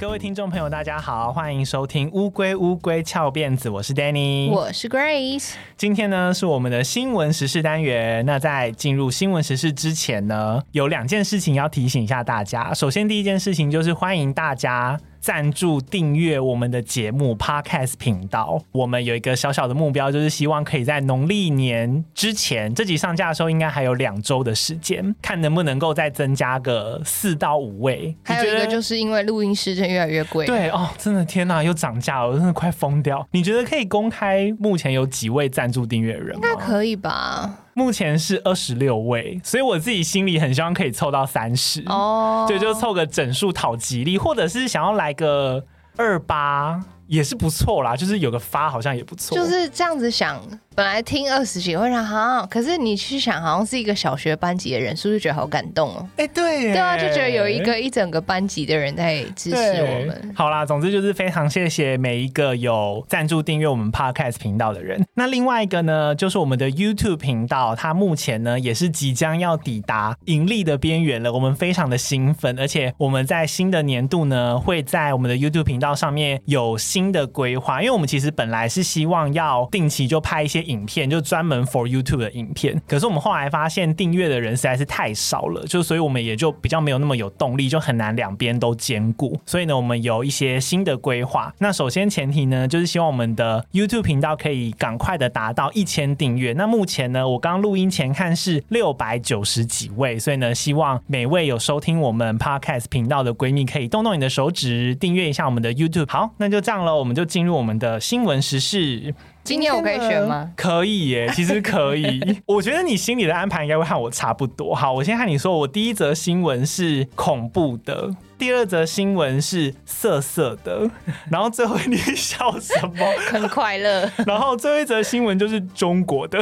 [0.00, 5.52] 各位听众朋友，大家好，欢迎收听《乌龟乌龟翘辫子》，我是 Danny，我是 Grace。
[5.76, 8.24] 今天呢是我们的新闻时事单元。
[8.24, 12.72] 那在进入新闻时事之前呢，有两件事情要提醒一下大家。
[12.72, 14.98] 首先，第一件事情就是欢迎大家。
[15.20, 28.16] 赞助订阅我们的节目 Podcast 频道，我们有一个小小的目标，就是希望可以在农历年之前，这集上架的时候应该还有两周的时间，看能不能够再增加个四到五位。
[28.24, 33.26] 还有一个就是因为录音室真的越来越贵，对哦，真的天哪，又涨价了，我真的快疯掉。
[33.32, 36.40] 你觉得可以公开目前有几位赞助订阅人吗？
[36.42, 37.66] 应该可以吧。
[37.80, 45.64] 目前是二十六位，所以我自己心里很希望可以凑到三十哦，对，就凑个整数讨吉利，或者是想要来个
[45.96, 50.38] 二八也是不错啦，就是有个发好像也不错，就是这样子想。
[50.76, 56.08] 本来听二十几会想哈，可是你去想，好像是一个小学班级的人，是不是觉得好感动哦？
[56.16, 60.32] 哎、欸，对，对啊，就觉得有一个一整个班级的人在支持我们。
[60.34, 65.04] 好啦，总之就是非常谢谢每一个有赞助订阅我们 Podcast 频道的人。
[65.14, 80.60] 那另外一个呢，就是我们的 YouTube 频道，它目前呢也是即将要抵达盈利的边缘了，我们非常的兴奋，而且我们在新的年度呢，会在我们的 YouTube 频道上面有新的规划，因为我们其实本来是希望要定期就拍一些。
[80.70, 89.38] 影片就专门 for YouTube 的影片，可是我们后来发现订阅的人实在是太少了，就所以我们也就比较没有那么有动力，就很难两边都兼顾。
[89.44, 91.52] 所以呢，我们有一些新的规划。
[91.58, 96.52] 那首先前提呢，就是希望我们的 YouTube 频道可以赶快的达到一千订阅。
[96.52, 106.08] 那目前呢，我刚录音前看是六百九十几位，所以呢，希望每位有收听我们 Podcast 频道的闺蜜可以动动你的手指订阅一下我们的 YouTube。
[106.08, 109.14] 好，那就这样了，我们就进入我们的新闻时事。
[109.42, 110.52] 今天我可以选吗？
[110.56, 112.20] 可以耶，其实可以。
[112.46, 114.74] 我觉得你心里的安排应该会和我差不多。
[114.74, 120.88] 好，我先和你说，我第一则新闻是恐怖的，第二则新闻是色色的，
[121.30, 123.06] 然后最后你笑什么？
[123.30, 124.08] 很快乐。
[124.26, 126.38] 然后最后一则新闻就是中国的，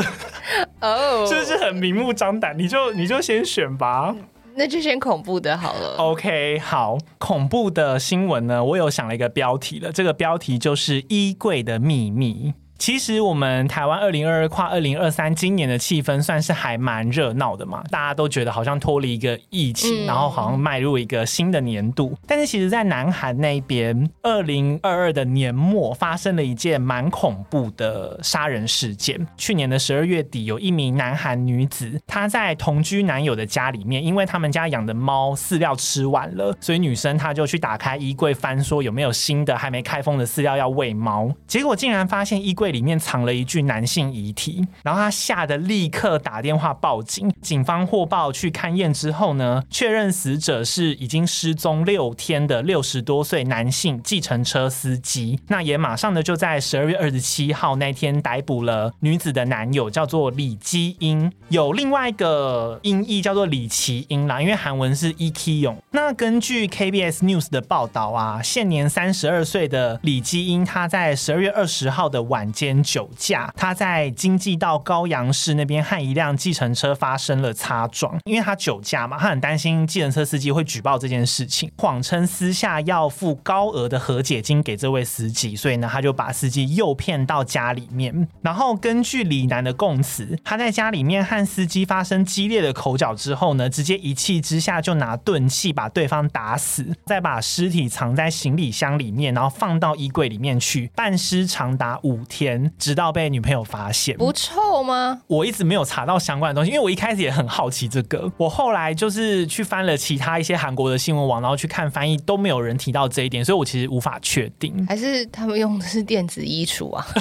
[0.81, 4.15] 哦，就是很明目张胆，你就你就先选吧。
[4.55, 5.95] 那就先恐怖的好了。
[5.99, 12.55] OK，好，恐怖的新闻呢，我有想了一个标题了，这个标题就是衣柜的秘密。
[12.79, 22.17] 其实我们台湾二零二二跨二零二三今年的气氛算是还蛮热闹的嘛，大家都觉得好像脱离一个疫情，然后好像迈入一个新的年度。
[22.25, 29.27] 但是其实，在南韩那边，二零二二的年末发生了一件蛮恐怖的杀人事件。
[29.37, 42.68] 去年的十二月底，有一名南韩女子，她在同居男友的家里面，因为他们家养的猫饲料吃完了，所以女生她就去打开衣柜翻，说有没有新的还没开封的饲料要喂猫，结果竟然发现衣柜。
[42.71, 47.33] 里面藏了一具男性遗体，然后他吓得立刻打电话报警。
[47.41, 55.39] 警方获报去勘验之后呢，确认死者是已经失踪六天的六十多岁男性计程车司机。
[55.49, 65.77] 那也马上的就在十二月二十七号那天逮捕了女子的男友，叫做李基英，有另外一个音译叫做李奇英啦，因为韩文是 E K 勇。
[65.93, 102.48] 那根据 KBS News 的报道啊，现年三十二岁的李基英，他在十二月二十号的晚间酒驾，他在京畿道高阳市那边和一辆计程车发生了擦撞，因为他酒驾嘛，他很担心计程车司机会举报这件事情，谎称私下要付高额的和解金给这位司机，所以呢，他就把司机诱骗到家里面，然后根据李男的供词，他在家里面和司机发生激烈的口角之后呢，直接一气之下就拿钝器把对方打死，再把尸体藏在行李箱里面，然后放到衣柜里面去，半尸长达五天。
[102.79, 105.21] 直到被女朋友发现，不臭吗？
[105.27, 108.31] 我一直没有查到相关的东西，因为我一开始也很好奇这个。
[108.37, 114.87] 我后来就是去翻了其他一些韩国的新闻网，然后去看翻译，都没有人提到这一点，所以我其实无法确定。
[114.87, 117.07] 还是他们用的是电子衣橱啊？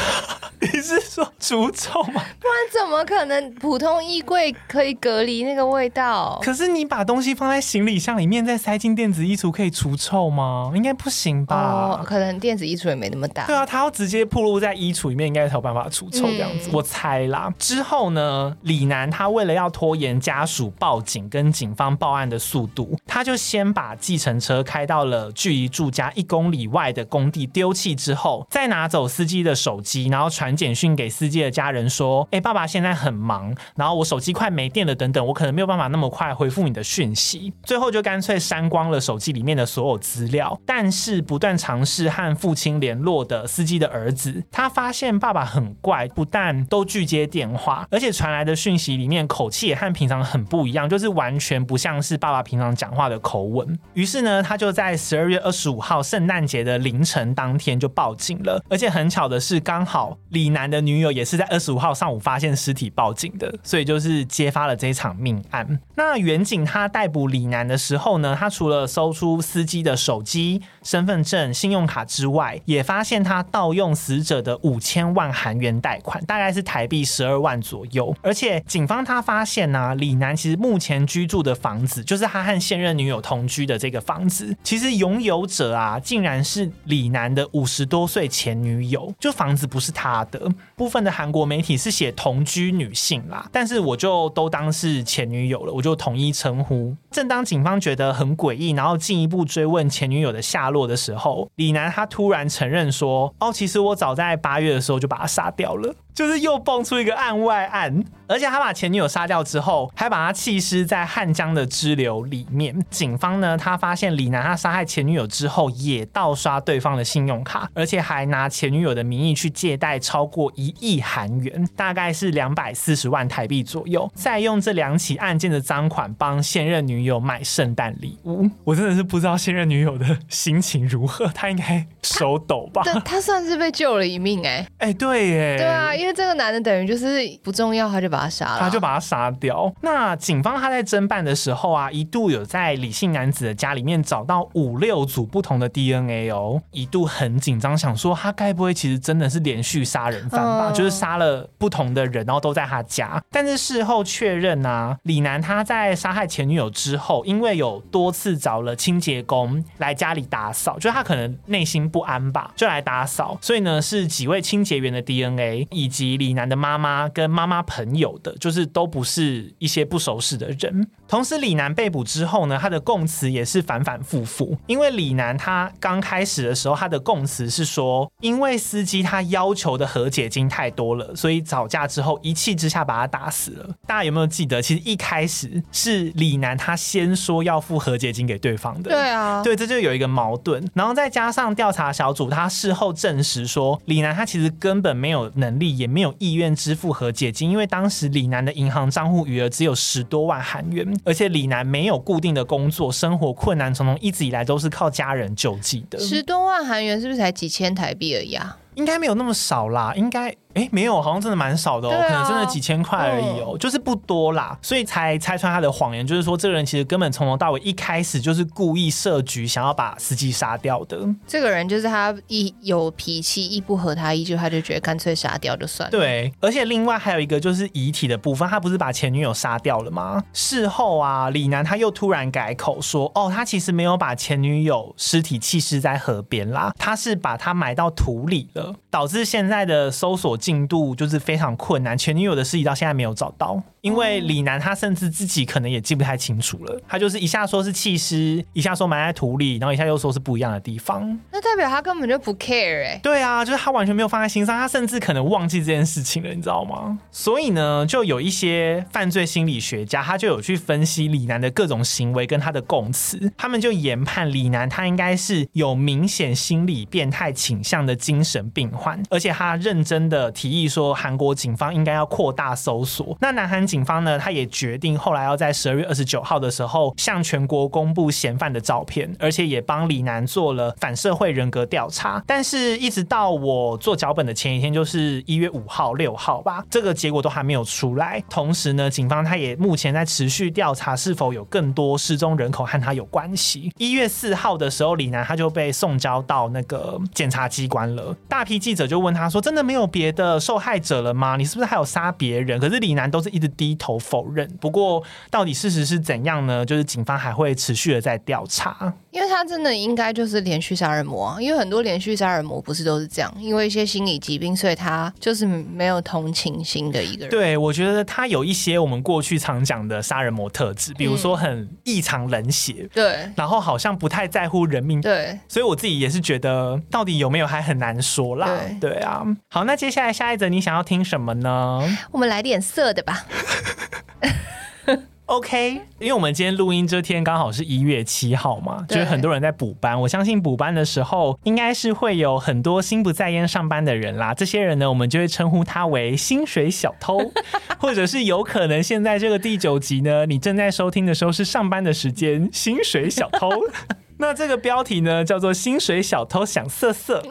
[0.60, 2.14] 你是说除臭吗？
[2.40, 6.40] 不然怎么可能普通衣柜可以隔离那个味道？
[6.42, 10.72] 可是你把东西放在行李箱里面，再塞进电子衣橱，可以除臭吗？
[10.76, 12.00] 应该不行吧？
[12.02, 13.46] 哦，可能电子衣橱也没那么大。
[13.46, 16.72] 对啊，它要直接暴露在衣橱里面，应该才有办法除臭这样子。
[16.72, 17.54] 嗯、我猜啦。
[17.60, 30.48] 之后呢，李楠他为了要拖延家属报警跟警方报案的速度，他就先把计程车开到了距离住家一公里外的工地丢弃之后，再拿走司机的手机，然后传。
[30.48, 40.58] 传简讯给司机的家人说：“哎、欸，爸爸现在很忙，然后我手机快没电了，等等，我可能没有办法那么快回复你的讯息。”最后就干脆删光了手机里面的所有资料。
[40.66, 53.78] 但是不断尝试和父亲联络的司机的儿子，他发现爸爸很怪，不但都拒接电话，而且传来的讯息里面口气也和平常很不一样，就是完全不像是爸爸平常讲话的口吻。
[53.94, 58.64] 于是呢，他就在十二月二十五号圣诞节的凌晨当天就报警了。
[58.70, 65.80] 而且很巧的是，刚好李楠的女友也是在二十五号上午发现尸体报警的，所以就是揭发了这一场命案。
[65.96, 78.16] 那远警他逮捕李楠的时候呢，他除了搜出司机的手机、身份证、信用卡之外，也发现他盗用死者的五千万韩元贷款，大概是台币十二万左右。
[78.22, 90.50] 而且警方他发现呢、李楠其实目前居住的房子，就是他和现任女友同居的这个房子，其实拥有者啊，竟然是李楠的五十多岁前女友，就房子不是他的。
[90.78, 96.96] 部分的韩国媒体是写同居女性啦，但是我就都当是前女友了，我就统一称呼。
[97.12, 112.76] 正当警方觉得很诡异，然后进一步追问前女友的下落的时候，李楠他突然承认说：“哦，其实我早在八月的时候就把他杀掉了。”就是又蹦出一个案外案，而且他把前女友杀掉之后，还把他弃尸在汉江的支流里面。
[112.90, 128.50] 警方呢，他发现李楠他杀害前女友之后，也盗刷对方的信用卡，而且还拿前女友的名义去借贷超过一亿韩元，大概是两百四十万台币左右，再用这两起案件的赃款帮现任女友买圣诞礼物。
[128.64, 132.82] 我真的是不知道现任女友的心情如何，她应该手抖吧？
[132.84, 136.18] 他，他算是被救了一命哎、哎、欸，对耶，对啊，因为。
[136.18, 139.72] 这个男的等于就是不重要，他就把他杀了，他就把他杀掉。
[139.82, 150.70] 那警方他在侦办的时候啊，一度有在李姓男子的家里面找到五六组不同的 DNA 哦，一度很紧张，想说他该不会其实真的是连续杀人犯吧？
[150.72, 153.22] 嗯、就是杀了不同的人，然后都在他家。
[153.30, 163.38] 但是事后确认啊，李楠他在杀害前女友之后，因为有多次找了清洁工来家里打扫，就他可能内心不安吧，就来打扫。
[163.40, 170.90] 所以呢，是几位清清洁员的 DNA 以及李楠的妈妈跟妈妈朋友的，就是都不是一些不熟识的人。
[171.08, 174.58] 同时，李楠被捕之后呢，他的供词也是反反复复。
[174.68, 183.68] 因为李楠他刚开始的时候，他的供词是说，因为司机他要求的和解金太多了，所以吵架之后一气之下把他打死了。
[183.88, 184.62] 大家有没有记得？
[184.62, 188.92] 其实一开始是李楠他先说要付和解金给对方的。
[188.92, 190.64] 对啊，对，这就有一个矛盾。
[190.76, 195.88] 然后再加上调查小组他事后证实说，李楠他其实根本没有能力也。
[195.88, 206.00] 没有意愿支付和解金，因为当时李楠的银行账户余额只有十多万韩元，而且李楠没有固定的工作，生活困难重重，一直以来都是靠家人救济的。
[206.00, 208.58] 十多万韩元是不是才几千台币而已啊？
[208.76, 210.34] 应该没有那么少啦，应该。
[210.58, 220.98] 哎，没有，好像真的蛮少的哦，啊、可能真的几千块而已哦，嗯、就是不多啦，所以才拆穿他的谎言，就是说这个人其实根本从头到尾一开始就是故意设局，想要把司机杀掉的。
[221.28, 225.92] 这个人就是他一有脾气，一不合他意，就他就觉得干脆杀掉就算了。
[225.92, 230.24] 对，而且另外还有一个就是遗体的部分，他不是把前女友杀掉了吗？
[230.34, 240.38] 事后啊，李楠他又突然改口说，哦，他其实没有把前女友尸体弃尸在河边啦，他是把他埋到土里了，导致现在的搜索。
[240.48, 257.00] 进度就是非常困难，前女友的尸体到现在没有找到，因为李楠他甚至自己可能也记不太清楚了，他就是一下说是弃尸，一下说埋在土里，然后一下又说是不一样的地方，那代表他根本就不 care 哎、欸，对啊，就是他完全没有放在心上，他甚至可能忘记这件事情了，你知道吗？
[257.12, 270.32] 所以呢，就有一些犯罪心理学家，他就有去分析李楠的各种行为跟他的供词，他们就研判李楠他应该是有明显心理变态倾向的精神病患，而且他认真的。
[270.32, 273.18] 提议说，韩国警方应该要扩大搜索。
[273.22, 274.18] 那南韩警警方呢？
[274.18, 282.24] 他也决定后来要在十二月二十九号的时候向全国公布嫌犯的照片，而且也帮李楠做了反社会人格调查。
[282.26, 288.24] 但是，一直到我做脚本的前一天，就是一月五号、六号吧，这个结果都还没有出来。
[288.28, 293.72] 同时呢，警方他也目前在持续调查是否有更多失踪人口和他有关系。
[293.78, 298.18] 一月四号的时候，李楠他就被送交到那个检察机关了。
[298.28, 301.36] 大批记者就问他说：“真的没有别的？”受害者了吗？
[301.38, 302.60] 你是不是还有杀别人？
[302.60, 304.48] 可是李楠都是一直低头否认。
[304.62, 306.64] 不过到底事实是怎样呢？
[306.66, 308.94] 就是警方还会持续的在调查。
[309.12, 317.30] 因为他真的应该就是连续杀人魔啊，因为很多连续杀人魔不是都是这样，因为一些心理疾病，所以他就是没有同情心的一个人。
[317.30, 328.48] 对，我觉得他有一些我们过去常讲的杀人魔特质，比如说很异常冷血，嗯、对，然后好像不太在乎人命，对，所以我自己也是觉得到底有没有还很难说啦。
[328.80, 329.24] 对，对啊。
[329.50, 330.14] 好，那接下来。
[330.18, 331.80] 下一则你想要听什么呢？
[332.12, 333.24] 我们来点色的吧。
[335.28, 340.00] OK，因为我们今天录音这天刚好是一月七号嘛，就是很多人在补班。
[340.00, 344.34] 我相信补班的时候，应该是会有很多心不在焉上班的人啦。
[344.34, 347.20] 这些人呢，我们就会称呼他为薪水小偷，
[347.78, 353.50] 或者是有可能现在这个第九集呢，你正在收听的时候是上班的时间，薪水小偷。
[354.20, 357.22] 那这个标题呢，叫做“薪水小偷想色色”。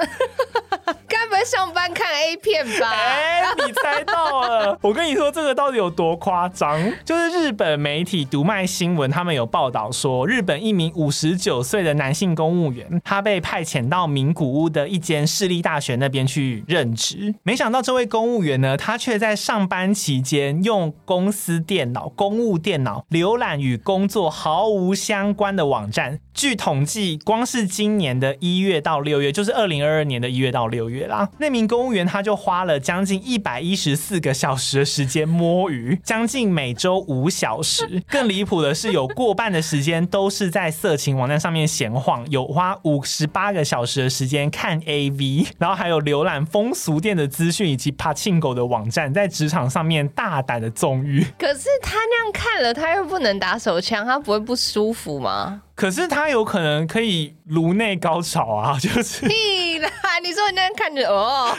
[1.37, 2.91] 在上班看 A 片吧？
[2.91, 4.79] 哎、你猜到了！
[4.81, 6.81] 我跟你说，这个到底有多夸张？
[7.05, 17.35] 就是日本媒体读卖新闻，他们有报道说，日本一名五十九岁的男性公务员，他被派遣到名古屋的一间私立大学那边去任职。
[17.43, 26.19] 没想到，这位公务员呢，他却在上班期间用公司电脑、公务电脑浏览与工作毫无相关的网站。
[26.37, 38.03] 据统计，光是今年的一月到六月，就是二零二二年的一月到六月啦，那名公务员他就花了将近一百一十四个小时的时间摸鱼，将近每周五小时。
[38.07, 51.25] 更离谱的是，有过半的时间都是在色情网站上面闲晃，有花五十八个小时的时间看 AV，然后还有浏览风俗店的资讯以及 Pachinko 的网站，在职场上面大胆的纵欲。
[51.39, 55.63] 可是他那样看了，他又不能打手枪，他不会不舒服吗？
[55.77, 59.89] 可是他有可能可以颅内高潮啊，就是屁啦！
[60.23, 61.55] 你说你那样看着哦，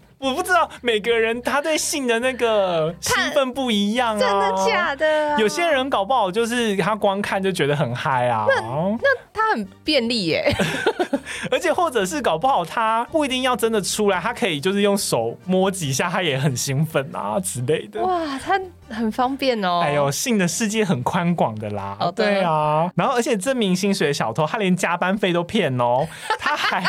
[0.22, 5.34] 我不知道每个人他对性的那个兴奋不一样啊，真的假的？
[5.34, 5.38] 啊？
[5.38, 10.54] 有些人搞不好就是他光看就觉得很嗨啊，那那他很便利耶，
[11.50, 18.00] 而且或者是搞不好他不一定要真的出来，他可以就是用手摸几下，他也很兴奋啊之类的。
[18.02, 18.60] 哇，他。
[18.90, 26.06] 很方便哦，哎呦，性的世界很宽广的啦，哦，对，对啊，然后而且这名薪水小偷他连加班费都骗哦，
[26.38, 26.84] 他还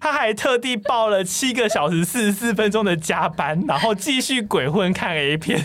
[0.00, 5.64] 他还特地报了七个小时四十四分钟的加班，然后继续鬼混看 A 片，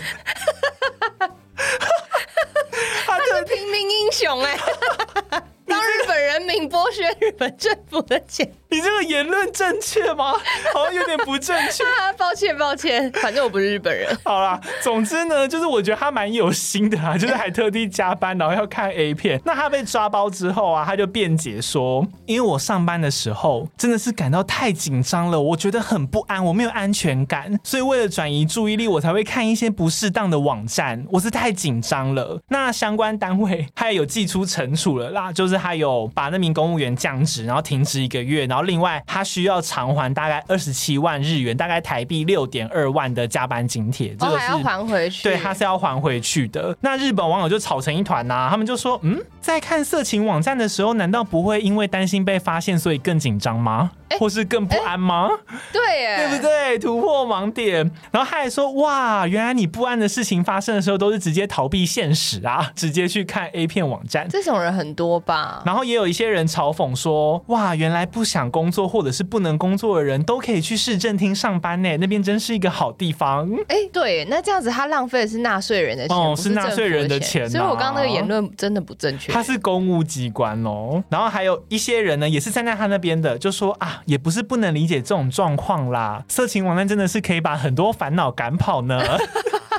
[3.06, 4.58] 他是平民英雄哎，
[5.66, 8.52] 当日本人民剥削日本政府的钱。
[8.74, 10.32] 你这个言论正确吗？
[10.74, 11.84] 好像有点不正确。
[12.18, 14.08] 抱歉，抱歉，反正我不是日本人。
[14.24, 19.40] 好啦，总之呢，就是我觉得他蛮有心的啊， 就是还特地加班，然后要看 A 片。
[19.44, 31.06] 那他被抓包之后啊，他就辩解说，因为我上班的时候真的是感到太紧张了，我觉得很不安，我没有安全感，所以为了转移注意力，我才会看一些不适当的网站。
[31.12, 32.40] 我是太紧张了。
[32.48, 38.63] 那相关单位他也有寄出惩处了啦，就是他有把那名公务员降职，然后停职一个月，然后。
[38.64, 44.14] 另外，他需要偿还大概二十七万日元，大概台币六点二万的加班津贴。
[44.16, 45.22] 这个是还要还回去？
[45.22, 46.76] 对，他是要还回去的。
[46.80, 53.90] 那日本网友就吵成一团呐，他们就说：“嗯，在看色情网站的时候，难道不会因为担心被发现，所以更紧张吗？
[54.18, 55.28] 或是更不安吗？
[55.72, 56.78] 对耶，对不对？
[56.78, 57.74] 突破盲点。
[58.10, 64.28] 然后他还说：哇，原来你不安的事情发生的时候，都是直接逃避现实啊， 直接去看 A 片网站。
[64.28, 65.62] 这种人很多吧？
[65.66, 73.50] 然后也有一些人嘲讽说：哇，原来不想工作或者是不能工作的人都可以去市政厅上班呢，那边真是一个好地方。
[73.68, 77.48] 哎，对，那这样子他浪费的是纳税人的钱，哦，是纳税人的钱。
[77.48, 79.32] 所以我刚刚那个言论真的不正确。
[79.32, 81.02] 他是公务机关哦。
[81.08, 89.00] 然后还有一些人呢，也是站在他那边的，就说啊，也不是不能理解这种状况啦，色情网站真的是可以把很多烦恼赶跑呢。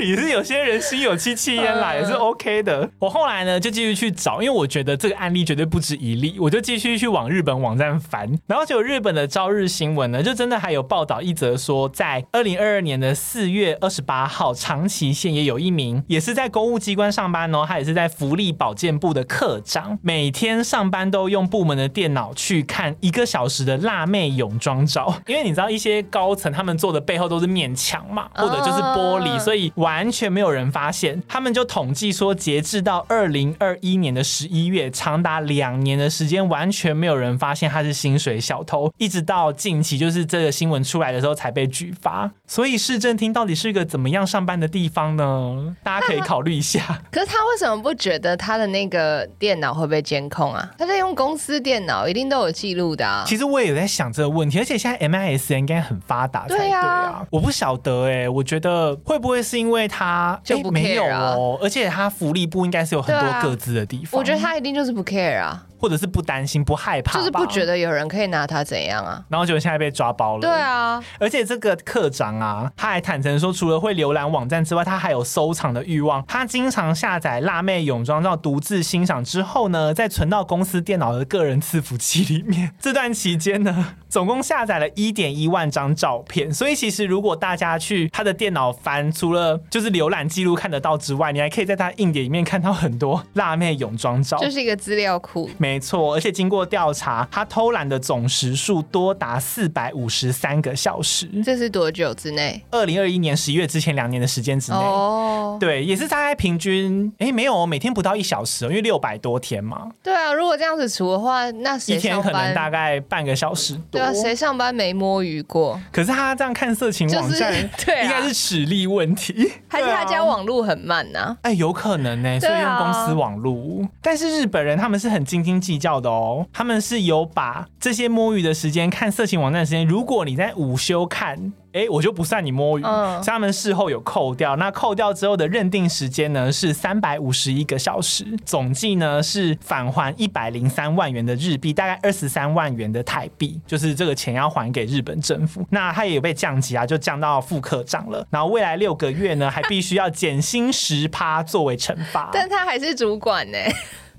[0.00, 2.90] 也是有些人心有戚戚焉啦，也是 OK 的。
[2.98, 8.30] 我后来呢就继续去找，因为我觉得这个案例绝对不止一例，我就继续去往日本网站翻。
[8.46, 42.30] 然后就日本的朝日新闻呢，就真的还有报道一则说，在二零二二年的四月二十八号，长崎县也有一名也是在公务机关上班哦，他也是在福利保健部的课长，每天上班都用部门的电脑去看一个小时的辣妹泳装照，因为你知道一些高层他们做的背后都是面墙嘛，或者就是玻璃，所以完全没有人发现，他们就统计说，截至到二零二一年的十一月，长达两年的时间，完全没有人发现他是薪水小偷，一直到近期，就是这个新闻出来的时候才被举发。
[42.46, 45.74] 所以市政厅到底是一个怎么样上班的地方呢？
[45.82, 46.80] 大家可以考虑一下。
[47.10, 50.70] 可是他为什么不觉得他的那个电脑会被监控啊？
[50.78, 53.24] 他在用公司电脑，一定都有记录的啊。
[53.26, 57.26] 其实我也有在想这个问题，而且现在 MIS 应该很发达才对啊。
[57.30, 60.38] 我不晓得哎、欸，我觉得会不会是因为他。
[60.42, 64.18] 就不 care 啊，没有哦，而且他福利部应该是有很多各自的地方。
[64.18, 65.66] 我觉得他一定就是不 care 啊。
[65.80, 69.24] 或者是不担心、不害怕，就是不觉得有人可以拿他怎样啊。
[69.28, 70.40] 然后就现在被抓包了。
[70.42, 76.22] 对啊，而且这个课长啊，他还坦诚说，除了会浏览网站之外，他还有收藏的欲望。
[76.26, 82.74] 他经常下载辣妹泳装照，独自欣赏之后呢，再存到公司电脑的个人伺服器里面。
[82.78, 86.52] 这段期间呢，总共下载了一点一万张照片。
[86.52, 95.48] 所以其实如果大家去他的电脑翻，除了就是浏览记录看得到之外，你还可以在他硬碟里面看到很多辣妹泳装照，就是一个资料库。
[95.58, 101.28] 没错，而且经过调查，他偷懒的总时数多达四百五十三个小时。
[101.44, 102.60] 这是多久之内？
[102.70, 104.78] 二零二一年十一月之前两年的时间之内。
[104.78, 109.88] 哦，对，也是大概平均，哎，没有，每天不到一小时，因为六百多天嘛。
[110.02, 113.82] 对啊，如果这样子除的话，那谁一天可能大概半个小时多。
[113.92, 115.80] 对啊，谁上班没摸鱼过？
[115.92, 121.36] 可是他这样看色情网站，就是、对、啊，应该是实力问题，还是他家网络很慢呢、啊？
[121.42, 123.86] 哎，有可能呢，所以用公司网路。
[124.00, 131.52] 但是日本人他们是很斤斤计较的哦，他们是有把这些摸鱼的时间、看色情网站的时间，如果你在午休看。
[131.72, 145.64] 哎，我就不算你摸鱼，嗯，他们事后有扣掉，那扣掉之后的认定时间呢是三百五十一个小时，总计呢是返还一百零三万元的日币，大概二十三万元的台币，就是这个钱要还给日本政府。
[145.70, 148.26] 那他也有被降级啊，就降到副科长了。
[148.30, 153.58] 然后未来六个月呢，还必须要减薪十趴作为惩罚， 但他还是主管呢。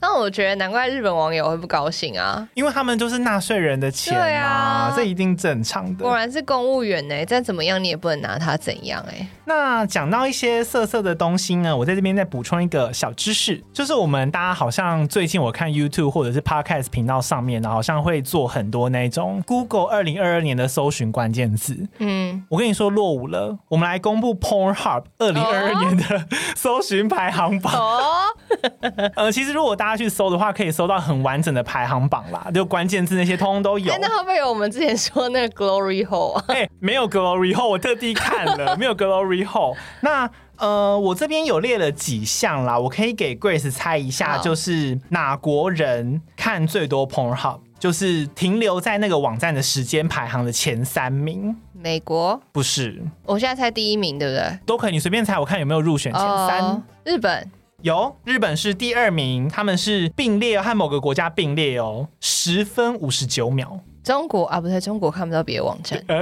[0.01, 6.03] 那我觉得难怪日本网友会不高兴啊，因为他们就是纳税人的钱啊，对啊，这一定正常的。
[6.03, 9.27] 果然是公务员呢，再怎么样你也不能拿他怎样哎。
[9.45, 21.87] 那讲到一些色色的东西呢，我在这边再补充一个小知识，就是我们大家好像最近我看 YouTube 或者是 Podcast 频道上面呢，好像会做很多那种 Google 二零二二年的搜寻关键字。
[21.99, 27.73] 嗯，我跟你说落伍了，我们来公布 Pornhub 二零二二年的 搜寻排行榜。
[27.73, 28.23] 哦，
[29.15, 33.93] 呃，其实如果大家去搜的话，可以搜到很完整的排行榜啦，就关键字那些通通都有。
[33.99, 36.45] 那会不会有我们之前说那个 Glory Hole 啊？
[36.47, 39.75] 哎，没有 Glory Hole，我特地看了，没有 Glory Hole。
[40.01, 51.55] 那呃，我这边有列了几项啦，我可以给 Grace 猜一下，就是哪国人看最多 Pornhub，就是停留在那个网站的时间排行的前三名。
[51.73, 52.39] 美国？
[52.51, 54.59] 不是，我现在猜第一名，对不对？
[54.67, 56.61] 都可以，你随便猜，我看有没有入选前三。
[56.61, 57.49] Uh, 日本。
[57.81, 63.79] 有，日本是第二名，他们是并列和某个国家并列哦，十分五十九秒。
[64.03, 65.99] 中国啊，不对，中国看不到别的网站。
[66.07, 66.19] 哎，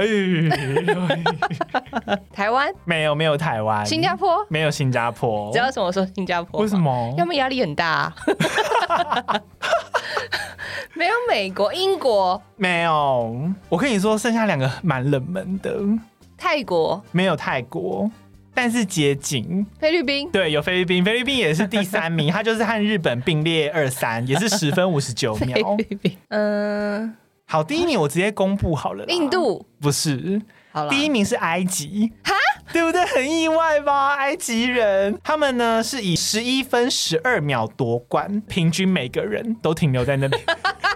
[2.32, 3.84] 台湾没有，没有台湾。
[3.84, 5.48] 新加坡没有，新加坡。
[5.48, 6.60] 你知道什么说新加坡？
[6.60, 7.14] 为什么？
[7.18, 8.14] 要么压力很大啊。
[10.94, 13.50] 没有美国、英国没有。
[13.68, 15.78] 我跟你说，剩下两个蛮冷门的。
[16.38, 18.10] 泰国没有泰国。
[18.54, 25.76] 但是接近菲律宾，对，有菲律宾，菲律宾也是第三名， 他就是和日本并列二三，也是十分五十九 秒。
[26.28, 27.14] 嗯、呃，
[27.46, 29.04] 好，第一名我直接公布好了。
[29.06, 30.40] 印度不是，
[30.72, 32.34] 好了，第一名是埃及，哈，
[32.72, 33.04] 对不对？
[33.06, 34.14] 很意外吧？
[34.16, 40.36] 埃及人他们呢是以十一分十二秒夺冠，平均每个人都停留在那里。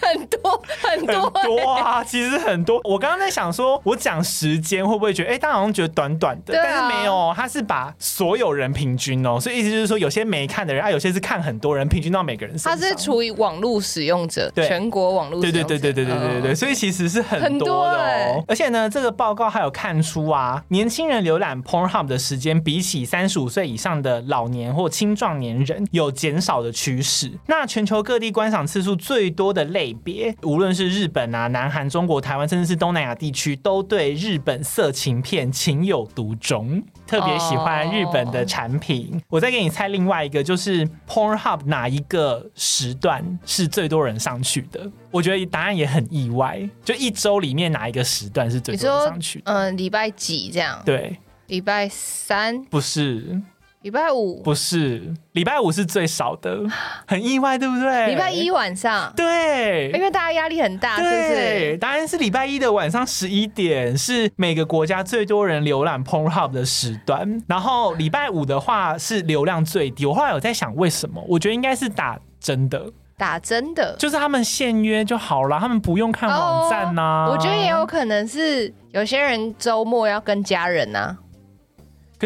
[0.00, 2.80] 很多很多很多啊，其实很多。
[2.84, 12.56] 我刚刚在想说，我讲时间会不会觉得，哎、欸，大家好像觉得短短的，啊、但是没有，他是把所有人平均哦，所以意思就是说，有些没看的人啊，有些是看很多人，平均到每个人。
[12.58, 15.68] 他是除以网络使用者，对全国网络使用者。
[15.68, 18.02] 对对对对对对对对对，所以其实是很多的哦。
[18.02, 27.32] 欸、而且呢，这个报告还有看出啊，年轻人浏览 Pornhub 的时间，比起三十五岁以上的老年或青壮年人有减少的趋势。
[27.46, 39.08] 那全球各地观赏次数最多的类别，无论是日本啊、南韩、中国、台湾，甚至是东南亚地区，都对日本色情片情有独钟，特别喜欢日本的产品。
[39.12, 39.22] Oh.
[39.30, 44.90] 我再给你猜另外一个，就是 Pornhub 哪一个时段是最多人上去的？
[45.10, 49.52] 我觉得答案也很意外，就一周里面哪一个时段是最多人上去的？
[49.52, 50.82] 嗯，礼拜几这样？
[50.84, 52.62] 对，礼拜三？
[52.66, 53.40] 不是。
[53.82, 56.60] 礼拜五不是，礼拜五是最少的，
[57.06, 58.06] 很意外，对不对？
[58.12, 61.78] 礼拜一晚上，对，因为大家压力很大，对是？
[61.78, 67.42] 答案是礼拜一的晚上十一点，是每个国家最多人浏览 Pornhub 的时段。
[67.48, 70.06] 然后礼拜五的话是流量最低。
[70.06, 71.20] 我后来有在想为什么？
[71.28, 72.84] 我觉得应该是打真的，
[73.18, 77.24] 打真的，就是他们现约就好了，他们不用看网站呐、啊。
[77.26, 81.18] Oh, 我觉得也有可能是有些人周末要跟家人呐、啊。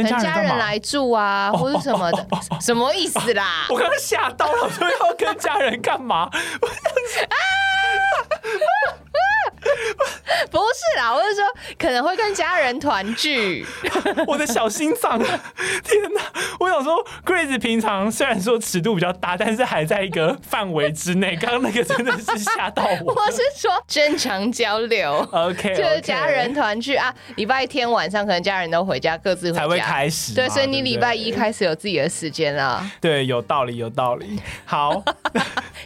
[0.02, 3.66] 跟家，家人来住啊，或者什么的，哦、什么意思啦？
[3.70, 6.28] 我刚刚吓到了，说要跟家人干嘛？
[6.28, 7.36] 啊！
[10.50, 11.44] 不是啦，我是说
[11.78, 13.64] 可能会跟家人团聚。
[14.26, 16.20] 我的小心脏，天哪！
[16.58, 21.36] 我想说，Grace 平常虽然说尺度比较大，但是还在一个范围之内。
[21.40, 23.14] 刚刚那个真的是吓到我。
[23.14, 27.14] 我是说正常交流，OK，就是家人团聚啊。
[27.36, 30.34] 礼拜天晚上可能家人都回家，各自回家才会开始。
[30.34, 32.84] 对，所以你礼拜一开始有自己的时间了。
[33.00, 34.40] 对，有道理，有道理。
[34.64, 35.02] 好，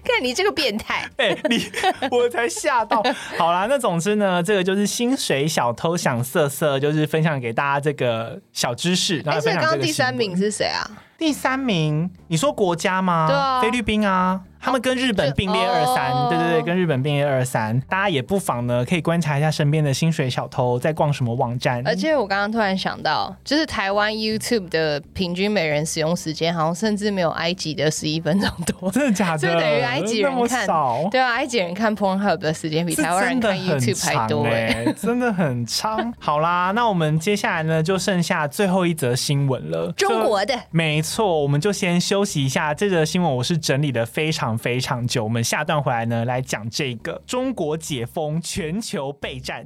[0.04, 1.08] 看你这个变态。
[1.16, 1.70] 哎、欸，你
[2.10, 3.02] 我才吓到。
[3.36, 9.22] 好啦，那总之呢，这个就是薪水小偷想色色，就是分享给大家这个小知识。
[9.26, 10.88] 哎，所以刚刚第三名是谁啊？
[11.18, 13.26] 第三名，你说国家吗？
[13.26, 14.42] 对啊，菲律宾啊。
[14.60, 21.82] 他们跟日本并列二三，对对对，跟日本并列二三，大家也不妨呢，可以观察一下身边的薪水小偷在逛什么网站。
[21.86, 28.90] 而且我刚刚突然想到，就是台湾 YouTube 的平均每人使用时间，好像甚至没有埃及的十一分钟多。
[28.92, 29.38] 真的假的？
[29.38, 30.66] 就等于埃及人看，
[31.10, 36.12] 对啊，埃及人看 Pornhub 的时间比台湾人看 YouTube 还多哎，真的很长。
[36.20, 39.90] 好啦，那我们接下来呢，就剩下最后一则新闻了。
[39.96, 42.74] 中国的，没错，我们就先休息一下。
[42.74, 44.49] 这则新闻我是整理的非常。
[44.56, 49.64] 非常久，我们下段回来呢，来讲这个中国解封，全球备战。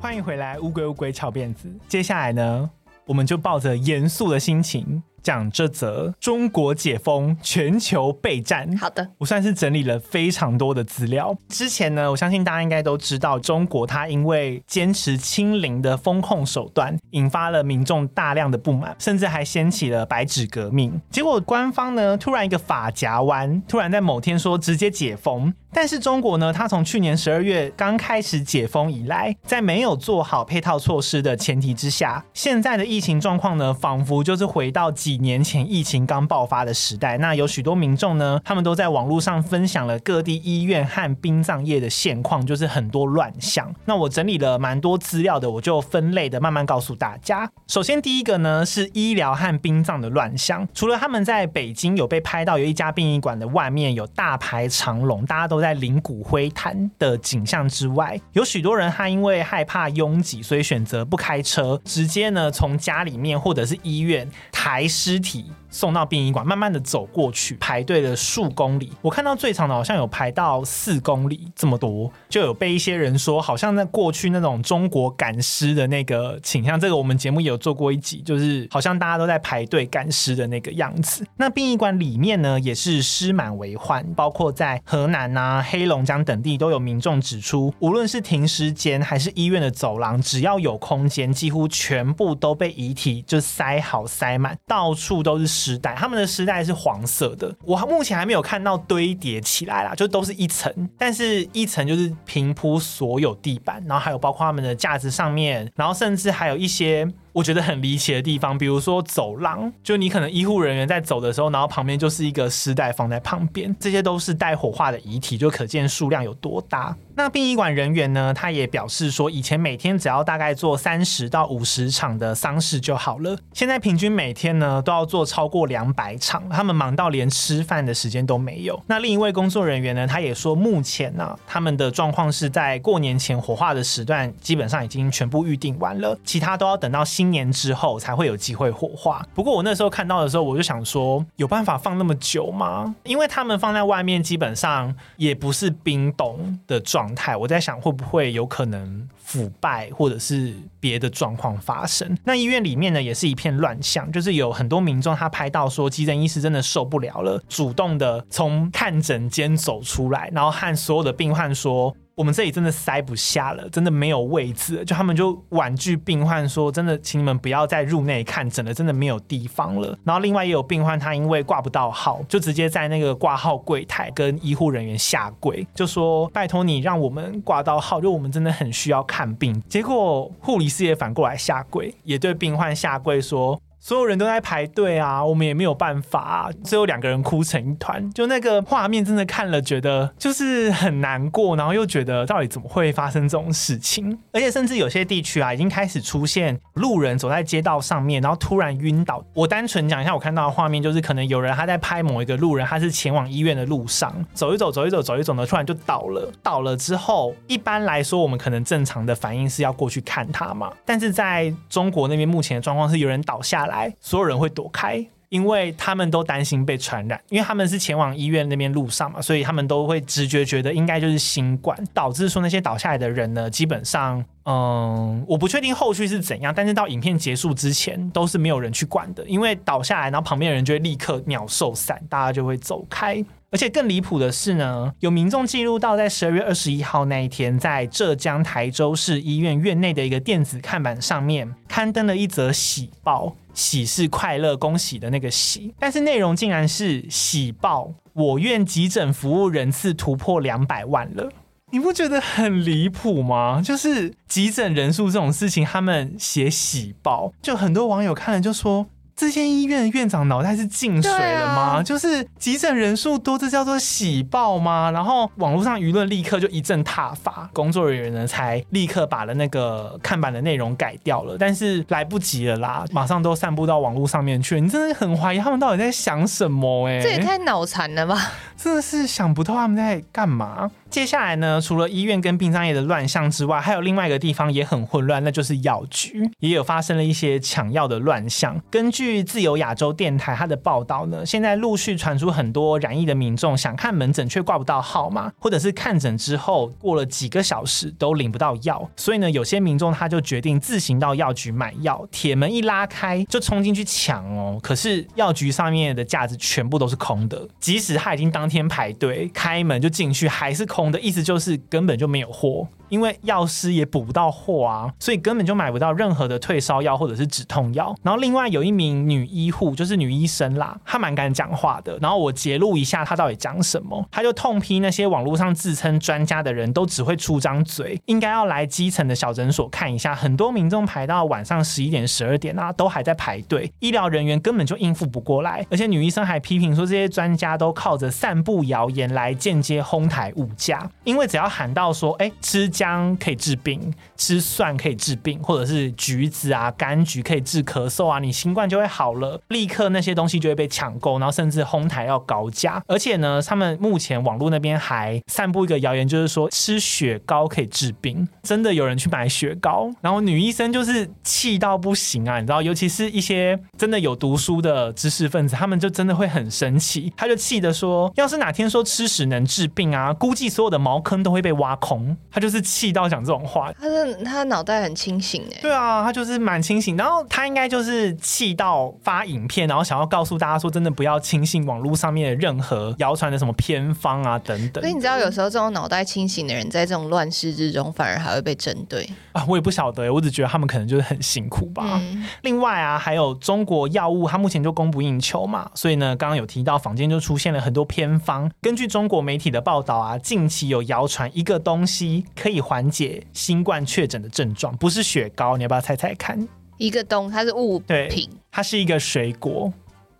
[0.00, 1.68] 欢迎回来，乌龟乌龟翘辫子。
[1.88, 2.70] 接下来呢，
[3.04, 5.02] 我们就抱着严肃的心情。
[5.24, 8.76] 讲这则中国解封，全球备战。
[8.76, 11.34] 好的，我算是整理了非常多的资料。
[11.48, 21.00] 之前呢，我相信大家应该都知道，中国它因为坚持清零的风控手段，引发了民众大量的不满，甚至还掀起了白纸革命。
[21.10, 25.54] 结果官方呢，突然一个发夹弯，突然在某天说直接解封。
[25.74, 35.24] 但是中国呢，它从去年十二月刚开始解封以来，在没有做好配套措施的前提之下，现在的疫情状况呢，仿佛就是回到几。
[35.24, 43.74] 年前疫情刚爆发的时代，那有许多民众呢，他们都在网络上分享了各地医院和殡葬业的现况，就是很多乱象。
[43.86, 47.50] 那我整理了蛮多资料的，我就分类的慢慢告诉大家。
[47.68, 65.46] 首先第一个呢是医疗和殡葬的乱象，除了他们在北京有被拍到有一家殡仪馆的外面有大排长龙，大家都在灵骨灰坛的景象之外，有许多人他因为害怕拥挤，所以选择不开车，直接呢从家里面或者是医院抬尸体。
[65.74, 68.92] 送到殡仪馆，慢慢的走过去，排队了数公里。
[69.02, 76.78] 我看到最长的好像有排到四公里这么多，就有被一些人说，好像在过去那种中国赶尸的那个倾向。
[76.78, 81.26] 这个我们节目也有做过一集，就是好像大家都在排队赶尸的那个样子。
[81.36, 95.63] 那殡仪馆里面呢，也是尸满为患，包括在河南啊、黑龙江等地都有民众指出，无论是停尸间还是医院的走廊，只要有空间，几乎全部都被遗体就塞好塞满，到处都是。
[95.64, 107.10] 尸袋，他们的丝带是黄色的，我目前还没有看到堆叠起来啦，就都是一层，但是一层就是平铺所有地板，然后还有包括他们的架子上面，然后甚至还有一些。
[107.34, 116.96] 我觉得很离奇的地方，比如说走廊，就你可能医护人员在走的时候，然后旁边就是一个尸袋放在旁边，这些都是待火化的遗体，就可见数量有多大。
[117.16, 128.80] 那殡仪馆人员呢，他也表示说，以前每天只要大概做三十到五十场的丧事就好了，现在平均每天呢都要做超过两百场，他们忙到连吃饭的时间都没有。
[128.86, 137.23] 那另一位工作人员呢，他也说，目前呢、他们的状况是在过年前火化的时段基本上已经全部预定完了，其他都要等到新。
[137.24, 139.26] 今年之后才会有机会火化。
[139.32, 142.94] 不过我那时候看到的时候，我就想说，有办法放那么久吗？
[143.04, 147.34] 因为他们放在外面，基本上也不是冰冻的状态。
[147.34, 152.14] 我在想，会不会有可能腐败，或者是别的状况发生？
[152.24, 161.96] 那医院里面呢，也是一片乱象，就是有很多民众他拍到说，急诊医师真的受不了了，主动的从看诊间走出来，然后和所有的病患说。
[162.16, 183.60] 我们这里真的塞不下了，真的没有位置，就他们就婉拒病患说：“真的，请你们不要再入内看诊了，真的没有地方了。”然后另外也有病患，他因为挂不到号，就直接在那个挂号柜台跟医护人员下跪，就说：“拜托你让我们挂到号，就我们真的很需要看病。”结果护理师也反过来下跪，也对病患下跪说。
[183.84, 194.18] 所有人都在排队啊，我们也没有办法啊，最后两个人哭成一团，就那个画面真的看了觉得就是很难过，然后又觉得到底怎么会发生这种事情？
[194.32, 199.22] 而且甚至有些地区啊，已经开始出现路人走在街道上面，然后突然晕倒。
[199.34, 206.32] 我单纯讲一下，我看到的画面就是可能有人他在拍某一个路人，他是前往医院的路上，走一走，走一走，走一走呢，突然就倒了。
[206.42, 215.06] 倒了之后，一般来说我们可能正常的反应是要过去看他嘛，但是在中国那边目前的状况是有人倒下来，所有人会躲开。
[215.30, 233.24] 因为他们都担心被传染，因为他们是前往医院那边路上嘛，所以他们都会直觉觉得应该就是新冠，导致说那些倒下来的人呢，基本上，嗯，我不确定后续是怎样，但是到影片结束之前都是没有人去管的，因为倒下来，然后旁边的人就会立刻鸟兽散，大家就会走开。
[233.50, 251.30] 而且更离谱的是呢，有民众记录到在十二月二十一号那一天，在浙江台州市医院院内的一个电子看板上面刊登了一则喜报，喜是快乐、恭喜的那个喜，但是内容竟然是喜报，我院急诊服务人次突破两百万了，
[251.74, 253.60] 你不觉得很离谱吗？
[253.60, 258.86] 就是急诊人数这种事情，他们写喜报，就很多网友看了就说。
[259.16, 261.76] 这些医院的院长脑袋是进水了吗？
[261.76, 264.90] 啊、就是急诊人数多，这叫做喜报吗？
[264.90, 274.60] 然后网络上舆论立刻就一阵挞伐，工作人员呢才立刻把了那个看板的内容改掉了，但是来不及了啦，马上都散布到网络上面去。
[274.60, 276.88] 你真的很怀疑他们到底在想什么？
[276.88, 278.32] 哎，这也太脑残了吧！
[278.56, 280.68] 真的是想不透他们在干嘛。
[280.94, 288.62] 接下来呢，除了医院跟殡葬业的乱象之外，还有另外一个地方也很混乱，那就是药局，也有发生了一些抢药的乱象。
[288.70, 304.60] 根据自由亚洲电台它的报道呢，现在陆续传出很多染疫的民众想看门诊却挂不到号码，或者是看诊之后过了几个小时都领不到药，所以呢，有些民众他就决定自行到药局买药，铁门一拉开就冲进去抢哦。
[304.62, 310.83] 可是药局上面的架子全部都是空的，即使他已经当天排队开门就进去，还是空。
[310.84, 312.66] 我的意思就是根本就没有货。
[312.88, 317.94] 因为药师也补不到货啊，所以根本就买不到任何的退烧药或者是止痛药。
[318.02, 321.98] 然后另外有一名女医护，就是女医生啦，她蛮敢讲话的。
[322.00, 330.14] 然后我截录一下她到底讲什么，她就痛批那些网络上自称专家的人都只会出张嘴，应该要来基层的小诊所看一下。
[330.14, 335.66] 很多民众排到晚上十一点、十二点啊，都还在排队，医疗人员根本就应付不过来。
[335.70, 349.40] 而且女医生还批评说，这些专家都靠着散布谣言来间接哄抬物价，因为只要喊到说，哎，吃姜可以治病，吃蒜可以治病，或者是橘子啊、柑橘可以治咳嗽啊，你新冠就会好了。
[349.48, 352.82] 立刻那些东西就会被抢购，然后甚至哄抬要高价。
[352.88, 359.88] 而且呢，他们目前网络那边还散布一个谣言，就是说吃雪糕可以治病，真的有人去买雪糕。
[360.00, 367.12] 然后女医生就是气到不行啊，你知道，尤其是一些真的有读书的知识分子，他们就真的会很生气。
[367.16, 372.16] 他就气得说，要是哪天说吃屎能治病啊，估计所有的茅坑都会被挖空。
[372.32, 372.63] 他就是。
[372.64, 384.82] 气到讲这种话，他的他脑袋很清醒哎，对啊，他就是蛮清醒，然后他应该就是气到发影片，然后想要告诉大家说，真的不要轻信网络上面的任何谣传的什么偏方啊等等。
[384.82, 389.44] 所以你知道，有时候这种脑袋清醒的人，在这种乱世之中，反而还会被针对啊。
[389.46, 392.00] 我也不晓得，我只觉得他们可能就是很辛苦吧。
[392.00, 398.50] 嗯、另外啊，还有中国药物，它目前就供不应求嘛，所以呢，刚刚有提到坊间就出现了很多偏方。
[398.62, 402.53] 根据中国媒体的报道啊，近期有谣传一个东西可以。
[402.54, 406.38] 可以缓解新冠确诊的症状，不是雪糕，你要不要猜猜看？
[406.78, 409.72] 一个东，它是物品，它是一个水果，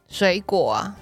[0.09, 0.97] 水果啊。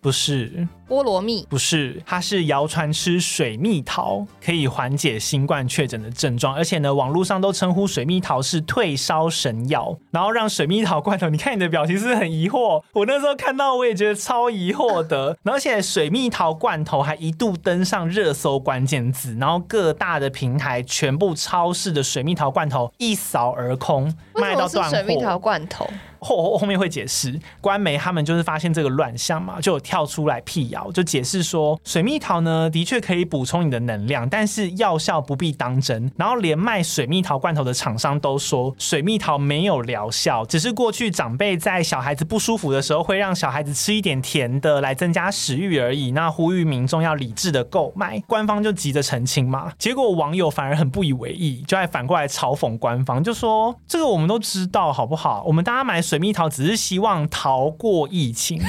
[0.00, 12.82] 不是，菠萝蜜不是，它是谣传吃水蜜桃可以缓解新冠确诊的症状，而且呢，网络上都称呼水蜜桃是退烧神药，然后让水蜜桃罐头，你看你的表情是很疑惑？
[12.92, 24.96] 我那时候看到我也觉得超疑惑的，然后现在水蜜桃罐头还一度登上热搜关键字，然后各大的平台全部超市的水蜜桃罐头一扫而空，卖到断货。
[24.96, 25.88] 水蜜桃罐头。
[26.24, 36.10] 后后面会解释，官媒他们就是发现这个乱象嘛，就跳出来辟谣，就解释说水蜜桃呢的确可以补充你的能量，但是药效不必当真。
[36.16, 46.12] 然后连卖水蜜桃罐头的厂商都说水蜜桃没有疗效，只是过去长辈在小孩子不舒服的时候会让小孩子吃一点甜的来增加食欲而已。
[46.12, 55.42] 那呼吁民众要理智的购买，官方就急着澄清嘛，结果网友反而很不以为意，就还反过来嘲讽官方，就说这个我们都知道好不好？
[55.46, 56.13] 我们大家买水。
[56.14, 58.56] 水蜜桃只是希望逃过疫情，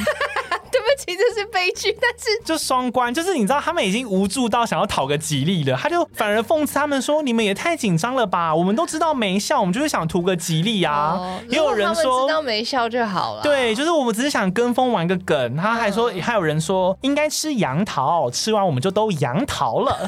[0.71, 8.55] 对不其实是悲剧，但是就双关，就是你知道他们已经无助到想要讨个吉利了，他就反而讽刺他们说：“你们也太紧张了吧？
[8.55, 11.13] 我们都知道没效，我们就是想图个吉利啊。
[11.19, 15.55] 哦”也有人说：“知道没效就好了。”对，就是我们只是想跟风玩个梗。
[15.55, 20.07] 他还说，嗯、还有人说应该吃杨桃，吃完我们就都杨桃了。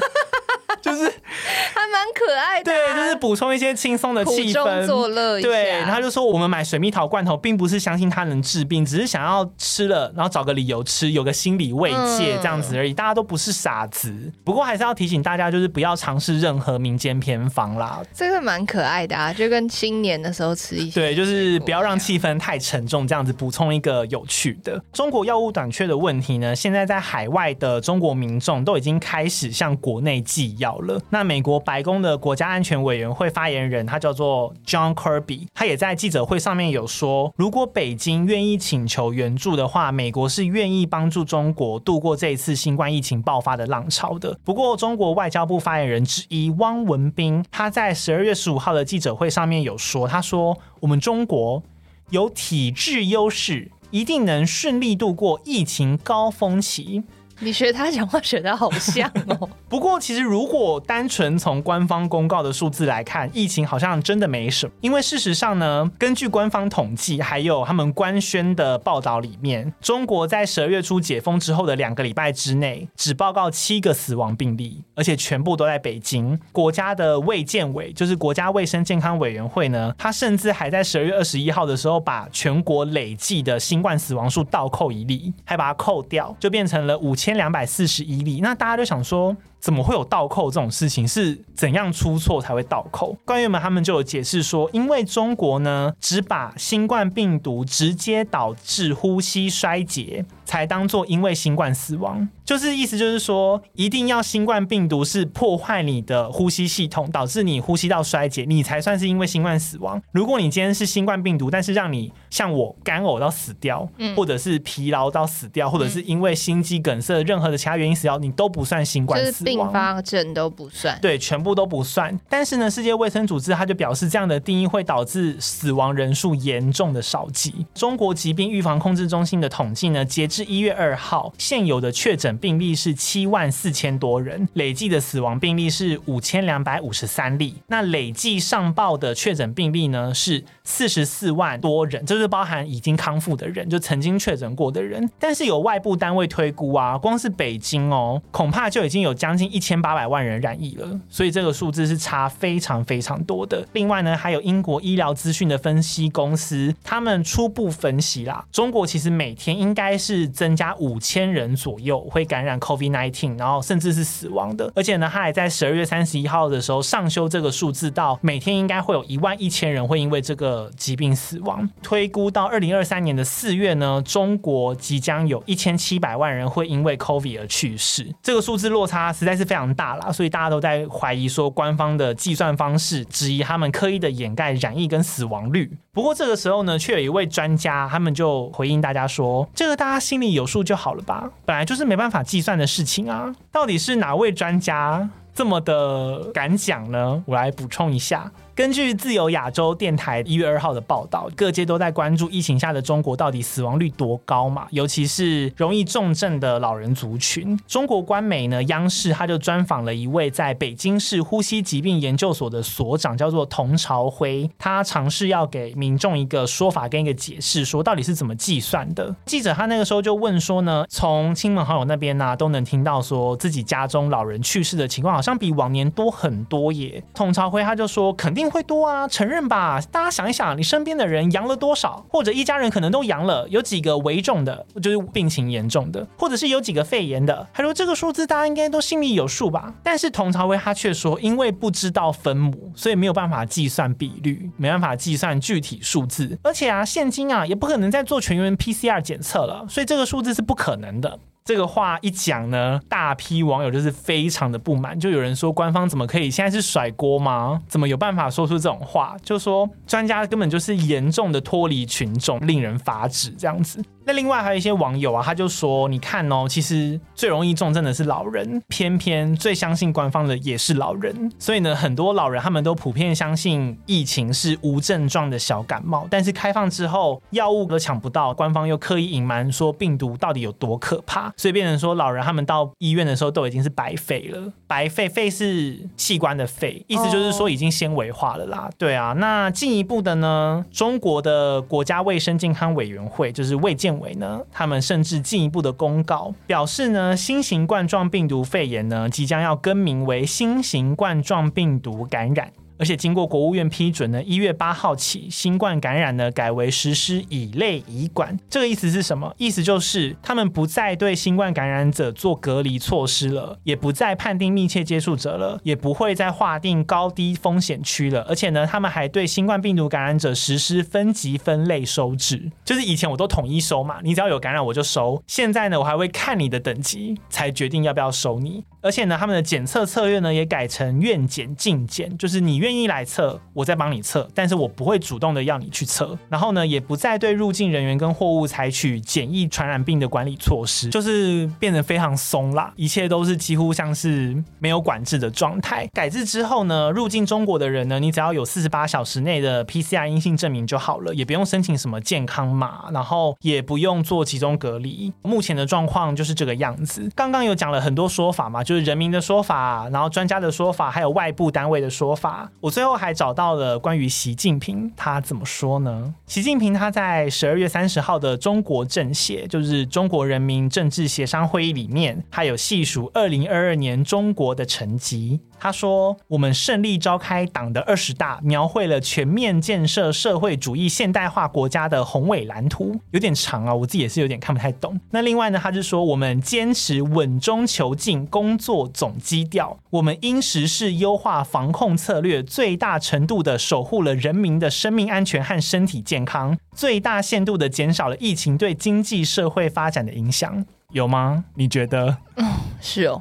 [0.80, 1.04] 就是
[1.74, 5.40] 还蛮可爱的，对，就是补充一些轻松的气氛，作乐。
[5.40, 12.92] 对，然后他就说我们买水蜜桃罐头，并不是相信它能治病，只是想要吃了，然后找个理由吃，有个心理慰藉这样子而已。
[12.92, 18.00] 大家都不是傻子，不过还是要提醒大家，就是不要尝试任何民间偏方啦。
[18.12, 21.00] 这个蛮可爱的啊，就跟新年的时候吃一些。
[21.00, 24.82] 对，就是不要让气氛太沉重，这样子补充一个有趣的。
[24.92, 30.67] 中国药物短缺的问题呢，现在在海外的中国民众都已经开始向国内寄药。
[30.76, 44.38] 了，那美国白宫的国家安全委员会发言人，他叫做 John Kirby，他也在记者会上面有说，如果北京愿意请求援助的话，美国是愿意帮助中国度过这一次新冠疫情爆发的浪潮的。
[44.44, 51.62] 不过，中国外交部发言人之一汪文斌，他在十二月十五号的记者会上面有说，他说我们中国
[52.10, 57.02] 有体制优势，一定能顺利度过疫情高峰期。
[57.40, 59.48] 你学他讲话学得好像哦。
[59.68, 64.72] 不过其实如果单纯从官方公告的数字来看，疫情好像真的没什么。
[64.80, 76.38] 因为事实上呢，根据官方统计，还有他们官宣的报道里面，中国在十二月初解封之后的两个礼拜之内，只报告七个死亡病例，而且全部都在北京。
[76.50, 87.27] 国家的卫健委，就是国家卫生健康委员会呢，他甚至还在十二月二十一号的时候，把全国累计的新冠死亡数倒扣一例，还把它扣掉，就变成了五千。
[87.28, 91.06] 千两百四十一例，那大家就想说，怎么会有倒扣这种事情？
[91.06, 93.14] 是怎样出错才会倒扣？
[93.26, 102.26] 官员们他们就有解释说，因为中国呢，只把新冠病毒直接导致呼吸衰竭，才当做因为新冠死亡。
[102.42, 110.00] 就是意思就是说，一定要新冠病毒是破坏你的呼吸系统，导致你呼吸道衰竭，你才算是因为新冠死亡。
[110.12, 119.44] 如果你今天是新冠病毒，但是让你像我干呕到死掉，或者是疲劳到死掉，或者是因为心肌梗塞任何的其他原因死掉，你都不算新冠死亡。
[119.44, 122.18] 并发症都不算，对，全部都不算。
[122.30, 127.66] 但是呢，世界卫生组织它就表示，这样的定义会导致死亡人数严重的少计。
[127.74, 137.56] 中国疾病预防控制中心的统计呢，截至是一月二号，现有的确诊病例是七万四千多人，累计的死亡病例是五千两百五十三例。
[137.66, 145.10] 那累计上报的确诊病例呢，是四十四万多人，这是包含已经康复的人，就曾经确诊过的人。
[145.18, 153.66] 但是有外部单位推估啊，光是北京哦，恐怕就已经有将近一千八百万人染疫了，所以这个数字是差非常非常多的。
[153.72, 164.70] 另外呢，还有英国医疗资讯的分析公司，他们初步分析啦，中国其实每天应该是增加五千人左右会感染 COVID-19，然后甚至是死亡的。
[164.74, 171.68] 而且呢，他还在十二月三十一号的时候上修这个数字到每天应该会有一万一千人会因为这个疾病死亡。
[171.82, 178.06] 推估到二零二三年的四月呢，中国即将有一千七百万人会因为 COVID 而去世。
[178.22, 185.70] 这个数字落差实在是非常大啦，所以大家都在怀疑说，官方的计算方式，质疑他们刻意的掩盖染疫跟死亡率。
[185.92, 193.32] 不过这个时候呢，却有一位专家，他们就回应大家说，这个大家心心里有数就好了吧，本来就是没办法计算的事情啊。
[193.52, 197.22] 到底是哪位专家这么的敢讲呢？
[197.24, 198.28] 我来补充一下。
[198.58, 204.66] 根据自由亚洲电台一月二号的报道，各界都在关注疫情下的中国到底死亡率多高嘛？
[204.70, 207.56] 尤其是容易重症的老人族群。
[207.68, 214.50] 中国官媒呢，央视他就专访了一位在北京市呼吸疾病研究所的所长，叫做童朝辉。
[214.58, 219.14] 他尝试要给民众一个说法跟一个解释，说到底是怎么计算的。
[219.26, 227.00] 记者他那个时候就问说呢，从亲朋好友那边呢、都能听到说自己家中老人去世的情况，好像比往年多很多耶。
[227.14, 228.47] 童朝辉他就说，肯定。
[228.50, 229.80] 会多啊，承认吧。
[229.90, 237.46] 大家想一想，你身边的人阳了多少，或者一家人可能都阳了，有几个危重的，就是病情严重的，或者是有几个肺炎的。
[237.52, 239.74] 他说这个数字大家应该都心里有数吧。
[239.82, 246.38] 但是童朝威他却说，因为不知道分母，所以没有办法计算比率，没办法计算具体数字。
[246.42, 251.18] 而且啊，现今啊也不可能再做全员 PCR 检测了，所以这个数字是不可能的。
[251.48, 257.62] 这个话一讲呢，大批网友就是非常的不满，就有人说官方怎么可以现在是甩锅吗？
[257.66, 259.16] 怎么有办法说出这种话？
[259.22, 263.82] 就说专家根本就是严重的脱离群众，令人发指这样子。
[264.08, 271.30] 那另外还有一些网友啊，他就说，你看哦，其实最容易重症的是老人，偏偏最相信官方的也是老人。
[271.38, 276.06] 所以呢，很多老人他们都普遍相信疫情是无症状的小感冒。
[276.10, 284.50] 但是开放之后，药物都抢不到，官方又刻意隐瞒说病毒到底有多可怕，所以变成说老人他们到医院的时候都已经是白肺了。
[284.66, 288.70] 白肺，肺是器官的肺，意思就是说已经纤维化了啦。
[288.78, 293.97] 对啊，那进一步的呢，中国的国家卫生健康委员会就是卫健。
[294.00, 302.52] 为呢，他们甚至进一步的公告表示呢，新型冠状病毒肺炎呢，即将要更名为新型冠状病毒感染。
[302.78, 308.38] 而且经过国务院批准呢，一月八号起，新冠感染呢改为实施乙类乙管。
[308.48, 309.34] 这个意思是什么？
[309.36, 318.22] 意思就是他们不再对新冠感染者做隔离措施了，也不再判定密切接触者了，也不会再划定高低风险区了。
[318.28, 322.50] 而且呢，他们还对新冠病毒感染者实施分级分类收治。
[322.64, 325.22] 就是以前我都统一收嘛，你只要有感染我就收。
[325.26, 328.64] 现在呢，我还会看你的等级才决定要不要收你。
[328.80, 336.16] 而且呢，他们的检测策略呢也改成愿检尽检，就是你愿愿意来测，我再帮你测，但是我不会主动的要你去测。
[336.28, 345.86] 然后呢，也不再对入境人员跟货物采取检疫传染病的管理措施，就是变得非常松啦，一切都是几乎像是没有管制的状态。
[345.94, 355.10] 改制之后呢，入境中国的人呢，你只要有四十八小时内的 PCR 阴性证明就好了，也不用申请什么健康码，然后也不用做集中隔离。
[355.22, 357.10] 目前的状况就是这个样子。
[357.14, 362.50] 刚刚有讲了很多说法嘛，就是人民的说法，然后专家的说法，还有外部单位的说法。
[362.60, 366.12] 我最后还找到了关于习近平他怎么说呢？
[366.26, 375.40] 习近平他在十二月三十号的中国政协，就是中国人民政治协商会议里面，还有细数二零二二年中国的成绩。
[375.60, 382.98] 他说：“我们胜利召开党的二十大，描绘了全面建设社会主义现代化国家的宏伟蓝图。
[383.10, 384.98] 有点长啊，我自己也是有点看不太懂。
[385.10, 400.64] 那另外呢，他就说我们坚持稳中求进工作总基调，我们因时势优化防控策略，最大程度的守护了人民的生命安全和身体健康，最大限度的减少了疫情对经济社会发展的影响。
[400.94, 401.44] 有吗？
[401.54, 402.46] 你觉得？”嗯，
[402.80, 403.20] 是哦。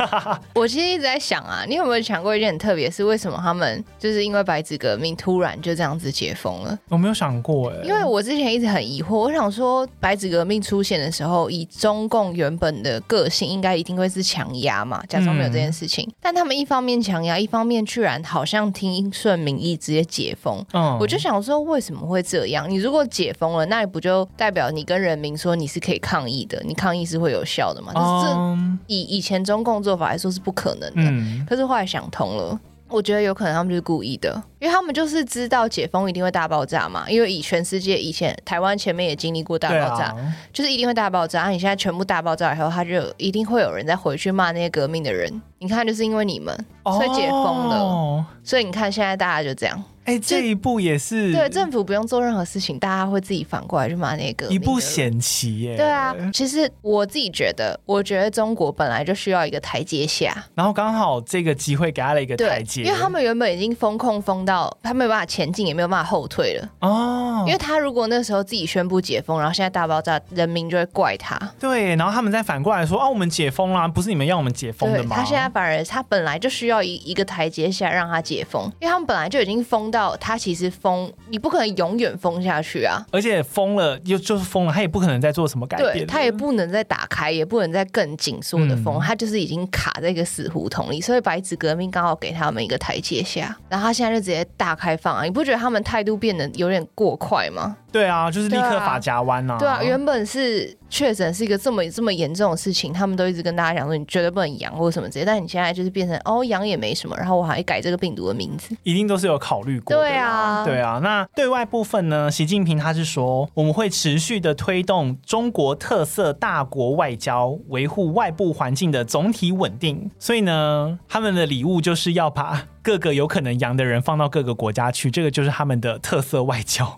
[0.54, 6.76] 我其实一直在想啊，你有没有想过一件很特别，是为什么他们就是因为白纸革命突然就这样子解封了？
[6.88, 16.06] 我没有想过哎，因为我之前一直很疑惑，我想说白纸革命出现的时候，以中共原本的个性，应该一定会是强压嘛，假装没有这件事情。
[16.08, 20.64] 嗯、但他们一方面强压，一方面居然好像听顺民意直接解封。
[20.72, 22.68] 嗯，我就想说为什么会这样？
[22.70, 27.92] 你如果解封了，那也不就代表你跟人民说你是可以抗议的，你抗议是会有效的嘛？
[27.94, 49.82] 嗯以以前中共做法来说是不可能的，嗯，可是后来想通了，我觉得有可能他们就是故意的，因为他们就是知道解封一定会大爆炸嘛，因为以全世界以前台湾前面也经历过大爆炸，啊，就是一定会大爆炸，你现在全部大爆炸以后，他就一定会有人再回去骂那些革命的人，你看就是因为你们所以解封了，哦，所以你看现在大家就这样。
[50.04, 55.76] 哎、欸，这一步也是对政府不用做任何事情，大家会自己反过来去骂那个一步险棋耶。
[55.76, 67.44] 对啊，其实我自己觉得，我觉得中国本来就需要一个台阶下，然后刚好这个机会给他了一个台阶，因为他们原本已经封控封到他没有办法前进，也没有办法后退了哦。
[67.46, 71.38] 因为他如果那时候自己宣布解封，然后现在大爆炸，人民就会怪他。
[71.58, 75.16] 对，然后他们再反过来说啊，我们解封了，不是你们要我们解封的吗？
[75.16, 80.64] 他现在反而他本来就需要一一个台阶下让他解封，因为他们本来就已经封到他其实。
[80.74, 83.06] 封，你不可能永远封下去啊！
[83.12, 91.00] 而且封了又就是封了，他也不可能再做什么改变，对，他也不能再打开，也不能再更紧缩的封，他、嗯、就是已经卡在一个死胡同里。
[91.00, 95.22] 所以白纸革命刚好给他们一个台阶下，然后他现在就直接大开放啊！
[95.22, 97.76] 你不觉得他们态度变得有点过快吗？
[97.92, 99.56] 对啊，就是立刻发夹弯啊！
[99.58, 110.00] 对啊，原本是确诊是一个这么这么严重的事情，他们都一直跟大家讲说你绝对不能阳或什么之类，但你现在就是变成哦阳也没什么，然后我还改这个病毒的名字，一定都是有考虑过的。
[110.00, 111.00] 对啊，对啊。
[111.02, 112.30] 那对外部分呢？
[112.30, 120.08] 习近平他是说我们会持续的推动中国特色大国外交，维护外部环境的总体稳定。
[120.20, 126.96] 所以呢，他们的礼物就是要把各个有可能阳的人放到各个国家去，这个就是他们的特色外交。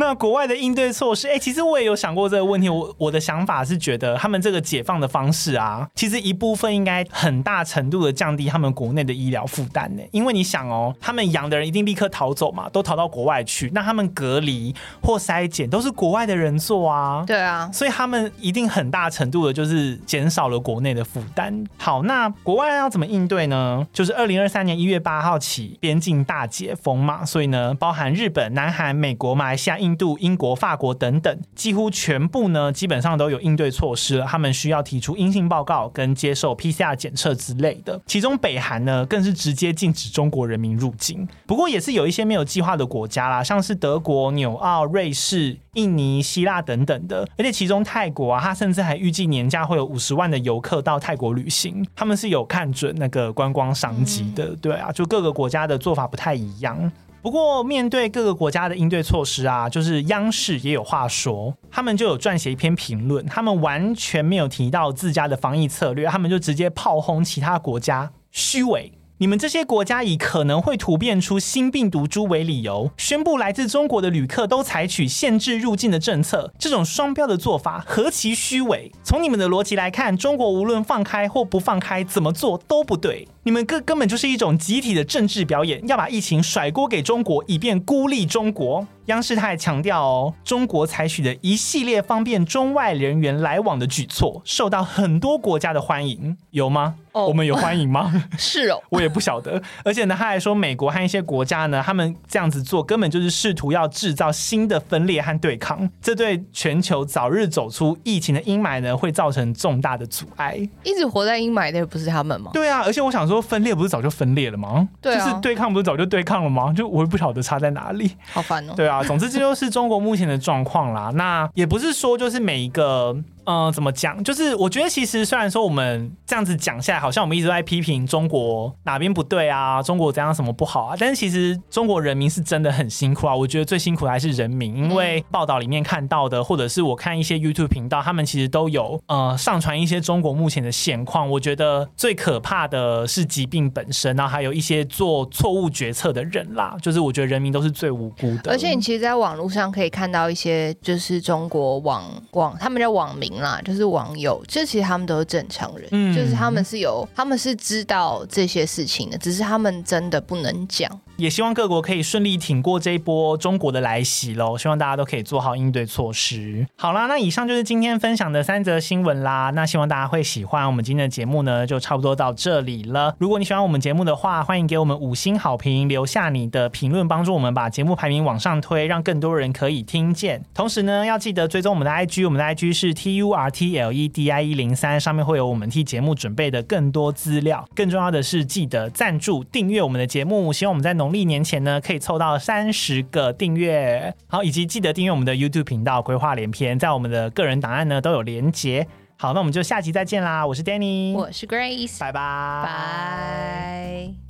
[0.00, 2.70] 那国外的应对措施，哎、欸，其实我也有想过这个问题。
[2.70, 10.02] 我我的想法是觉得，他们这个解放的方式啊，其实一部分应该很大程度的降低他们国内的医疗负担呢。
[10.10, 13.70] 因为你想哦，他们养的人一定立刻逃走嘛，都逃到国外去。
[13.74, 21.62] 那他们隔离或筛检都是国外的人做啊，对啊，所以他们一定很大程度的就是减少了国内的负担。
[21.76, 23.86] 好，那国外要怎么应对呢？
[23.92, 34.26] 就是二零二三年一月八号起边境大解封嘛，所以呢，包含日本、南韩、美国、马来西亚、印印度、英国、法国等等，几乎全部呢，基本上都有应对措施了。
[34.26, 38.00] 他们需要提出阴性报告跟接受 PCR 检测之类的。
[38.06, 41.26] 其中北韩呢，更是直接禁止中国人民入境。
[41.46, 47.26] 不过也是有一些没有计划的国家啦，像是德国、纽澳、瑞士、印尼、希腊等等的。
[47.36, 51.84] 而且其中泰国啊，它甚至还预计年假会有五十万的游客到泰国旅行。
[51.96, 56.92] 他们是有看准那个观光商机的，嗯、对啊，就各个国家的做法不太一样。
[57.22, 68.90] 不过，面对各个国家的应对措施啊，就是央视也有话说，他们就有撰写一篇评论，他们完全没有提到自家的防疫策略，他们就直接炮轰其他国家虚伪。
[69.20, 78.90] 你们这些国家以可能会突变出新病毒株为理由，宣布来自中国的旅客都采取限制入境的政策，这种双标的做法何其虚伪！
[79.04, 83.28] 从你们的逻辑来看，中国无论放开或不放开，怎么做都不对。
[83.42, 88.86] 你们根根本就是一种集体的政治表演，要把疫情甩锅给中国，以便孤立中国。
[89.10, 96.96] 央视他还强调哦，中国采取的一系列方便中外人员来往的举措，受到很多国家的欢迎，有吗？
[97.12, 98.12] 哦，我们有欢迎吗？
[98.38, 99.60] 是哦，我也不晓得。
[99.84, 110.56] 而且呢，他还说，美国和一些国家呢，他们这样子做，根本就是试图要制造新的分裂和对抗，这对全球早日走出疫情的阴霾呢，会造成重大的阻碍。
[110.84, 112.50] 一直活在阴霾的不是他们吗？
[112.52, 113.30] 对啊，而且我想。
[113.30, 114.88] 说分裂不是早就分裂了吗？
[115.00, 116.72] 对啊，就是对抗不是早就对抗了吗？
[116.76, 118.10] 就我也不晓得差在哪里。
[118.32, 118.72] 好烦哦。
[118.74, 121.10] 对啊，总之这就是中国目前的状况啦。
[121.14, 123.16] 那也不是说就是每一个。
[123.50, 124.22] 嗯、怎么讲？
[124.22, 133.34] 就是我觉得，其实虽然说我们这样子讲下来，好像我们一直在批评中国哪边不对啊，中国怎样什么不好啊，但是其实中国人民是真的很辛苦啊。
[133.34, 141.28] 我觉得最辛苦的还是人民，因为报道里面看到的，或者是我看一些 YouTube 频道，他们其实都有呃上传一些中国目前的现况。
[141.28, 146.76] 我觉得最可怕的是疾病本身，然后还有一些做错误决策的人啦。
[146.80, 148.52] 就是我觉得人民都是最无辜的。
[148.52, 153.39] 而且你其实，在网络上可以看到一些，就是中国网网，他们叫网民。
[153.40, 160.90] 啦，就是网友，这其实他们都是正常人，嗯，就是他们是有，他们是知道这些事情的，只是他们真的不能讲。
[161.20, 166.66] 也希望各国可以顺利挺过这一波中国的来袭喽，希望大家都可以做好应对措施。
[166.76, 169.50] 好啦，那以上就是今天分享的三则新闻啦。
[169.54, 173.14] 那希望大家会喜欢我们今天的节目呢，就差不多到这里了。
[173.18, 180.42] 如果你喜欢我们节目的话，欢迎给我们五星好评，留下你的评论，帮助我们把节目排名往上推，让更多人可以听见。
[180.54, 187.68] 同时呢，要记得追踪我们的 IG，我们的 IG 是 T U R T L E D I 一零三，上面会有我们替节目准备的更多资料。
[187.74, 198.86] 更重要的是，记得赞助订阅我们的节目，希望我们在农历年前呢，可以凑到三十个订阅，好，以及记得订阅我们的 YouTube 频道“规划连篇”，在我们的个人档案呢都有连结。
[199.16, 200.46] 好，那我们就下集再见啦！
[200.46, 204.29] 我是 Danny，我是 Grace，拜拜，拜。